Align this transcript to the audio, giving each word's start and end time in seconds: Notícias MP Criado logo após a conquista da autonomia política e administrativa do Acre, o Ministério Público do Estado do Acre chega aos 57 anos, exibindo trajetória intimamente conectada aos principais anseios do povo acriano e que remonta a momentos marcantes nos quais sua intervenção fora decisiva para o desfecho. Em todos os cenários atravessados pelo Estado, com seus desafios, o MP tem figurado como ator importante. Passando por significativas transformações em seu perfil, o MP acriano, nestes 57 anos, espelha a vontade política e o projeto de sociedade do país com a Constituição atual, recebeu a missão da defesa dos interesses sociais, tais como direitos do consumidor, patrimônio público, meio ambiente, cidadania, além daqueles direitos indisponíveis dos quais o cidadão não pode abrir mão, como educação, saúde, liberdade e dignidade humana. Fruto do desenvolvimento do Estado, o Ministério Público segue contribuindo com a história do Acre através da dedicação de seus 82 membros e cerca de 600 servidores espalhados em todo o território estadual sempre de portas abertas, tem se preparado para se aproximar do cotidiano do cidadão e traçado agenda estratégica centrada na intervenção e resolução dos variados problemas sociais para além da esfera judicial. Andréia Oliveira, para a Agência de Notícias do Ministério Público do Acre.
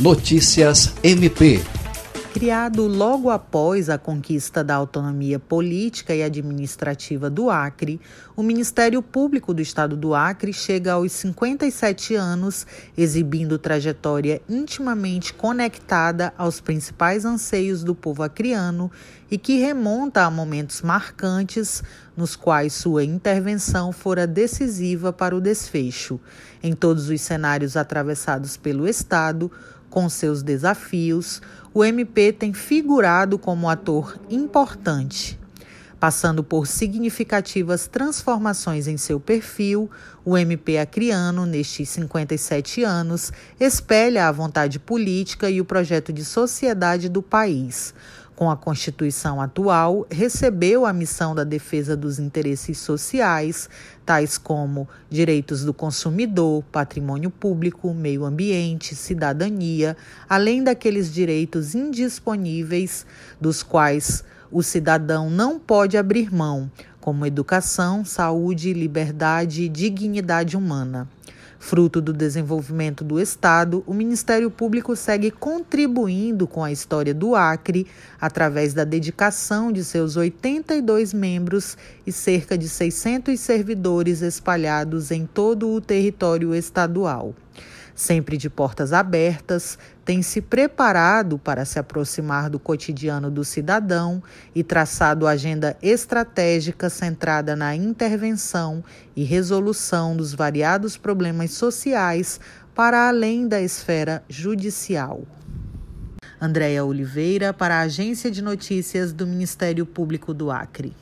Notícias 0.00 0.92
MP 1.04 1.62
Criado 2.34 2.88
logo 2.88 3.30
após 3.30 3.88
a 3.88 3.96
conquista 3.96 4.64
da 4.64 4.74
autonomia 4.74 5.38
política 5.38 6.12
e 6.12 6.20
administrativa 6.20 7.30
do 7.30 7.48
Acre, 7.48 8.00
o 8.34 8.42
Ministério 8.42 9.00
Público 9.00 9.54
do 9.54 9.62
Estado 9.62 9.96
do 9.96 10.16
Acre 10.16 10.52
chega 10.52 10.94
aos 10.94 11.12
57 11.12 12.16
anos, 12.16 12.66
exibindo 12.98 13.56
trajetória 13.56 14.42
intimamente 14.48 15.32
conectada 15.32 16.34
aos 16.36 16.60
principais 16.60 17.24
anseios 17.24 17.84
do 17.84 17.94
povo 17.94 18.24
acriano 18.24 18.90
e 19.30 19.38
que 19.38 19.60
remonta 19.60 20.24
a 20.24 20.30
momentos 20.30 20.82
marcantes 20.82 21.84
nos 22.16 22.34
quais 22.34 22.72
sua 22.72 23.04
intervenção 23.04 23.92
fora 23.92 24.26
decisiva 24.26 25.12
para 25.12 25.36
o 25.36 25.40
desfecho. 25.40 26.18
Em 26.60 26.74
todos 26.74 27.08
os 27.08 27.20
cenários 27.20 27.76
atravessados 27.76 28.56
pelo 28.56 28.88
Estado, 28.88 29.52
com 29.94 30.08
seus 30.08 30.42
desafios, 30.42 31.40
o 31.72 31.84
MP 31.84 32.32
tem 32.32 32.52
figurado 32.52 33.38
como 33.38 33.70
ator 33.70 34.18
importante. 34.28 35.38
Passando 36.00 36.42
por 36.42 36.66
significativas 36.66 37.86
transformações 37.86 38.88
em 38.88 38.96
seu 38.96 39.20
perfil, 39.20 39.88
o 40.24 40.36
MP 40.36 40.78
acriano, 40.78 41.46
nestes 41.46 41.90
57 41.90 42.82
anos, 42.82 43.32
espelha 43.60 44.26
a 44.26 44.32
vontade 44.32 44.80
política 44.80 45.48
e 45.48 45.60
o 45.60 45.64
projeto 45.64 46.12
de 46.12 46.24
sociedade 46.24 47.08
do 47.08 47.22
país 47.22 47.94
com 48.36 48.50
a 48.50 48.56
Constituição 48.56 49.40
atual, 49.40 50.06
recebeu 50.10 50.84
a 50.84 50.92
missão 50.92 51.34
da 51.34 51.44
defesa 51.44 51.96
dos 51.96 52.18
interesses 52.18 52.78
sociais, 52.78 53.68
tais 54.04 54.36
como 54.36 54.88
direitos 55.08 55.64
do 55.64 55.72
consumidor, 55.72 56.64
patrimônio 56.72 57.30
público, 57.30 57.94
meio 57.94 58.24
ambiente, 58.24 58.94
cidadania, 58.94 59.96
além 60.28 60.64
daqueles 60.64 61.12
direitos 61.12 61.74
indisponíveis 61.74 63.06
dos 63.40 63.62
quais 63.62 64.24
o 64.50 64.62
cidadão 64.62 65.30
não 65.30 65.58
pode 65.58 65.96
abrir 65.96 66.32
mão, 66.32 66.70
como 67.00 67.26
educação, 67.26 68.04
saúde, 68.04 68.72
liberdade 68.72 69.62
e 69.62 69.68
dignidade 69.68 70.56
humana. 70.56 71.08
Fruto 71.58 72.00
do 72.00 72.12
desenvolvimento 72.12 73.02
do 73.02 73.20
Estado, 73.20 73.82
o 73.86 73.94
Ministério 73.94 74.50
Público 74.50 74.94
segue 74.94 75.30
contribuindo 75.30 76.46
com 76.46 76.62
a 76.62 76.70
história 76.70 77.14
do 77.14 77.34
Acre 77.34 77.86
através 78.20 78.74
da 78.74 78.84
dedicação 78.84 79.72
de 79.72 79.84
seus 79.84 80.16
82 80.16 81.14
membros 81.14 81.76
e 82.06 82.12
cerca 82.12 82.58
de 82.58 82.68
600 82.68 83.38
servidores 83.38 84.20
espalhados 84.20 85.10
em 85.10 85.26
todo 85.26 85.70
o 85.70 85.80
território 85.80 86.54
estadual 86.54 87.34
sempre 87.94 88.36
de 88.36 88.50
portas 88.50 88.92
abertas, 88.92 89.78
tem 90.04 90.20
se 90.22 90.40
preparado 90.40 91.38
para 91.38 91.64
se 91.64 91.78
aproximar 91.78 92.50
do 92.50 92.58
cotidiano 92.58 93.30
do 93.30 93.44
cidadão 93.44 94.22
e 94.54 94.64
traçado 94.64 95.26
agenda 95.26 95.76
estratégica 95.82 96.90
centrada 96.90 97.54
na 97.54 97.74
intervenção 97.74 98.82
e 99.14 99.22
resolução 99.22 100.16
dos 100.16 100.34
variados 100.34 100.96
problemas 100.96 101.52
sociais 101.52 102.40
para 102.74 103.08
além 103.08 103.46
da 103.46 103.60
esfera 103.60 104.22
judicial. 104.28 105.22
Andréia 106.40 106.84
Oliveira, 106.84 107.54
para 107.54 107.76
a 107.76 107.82
Agência 107.82 108.30
de 108.30 108.42
Notícias 108.42 109.12
do 109.12 109.26
Ministério 109.26 109.86
Público 109.86 110.34
do 110.34 110.50
Acre. 110.50 110.92